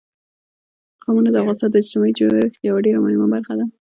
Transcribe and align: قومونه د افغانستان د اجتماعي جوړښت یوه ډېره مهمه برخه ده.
قومونه 1.03 1.29
د 1.31 1.35
افغانستان 1.41 1.69
د 1.71 1.75
اجتماعي 1.81 2.13
جوړښت 2.19 2.61
یوه 2.67 2.79
ډېره 2.85 2.99
مهمه 3.05 3.27
برخه 3.33 3.53
ده. 3.59 3.65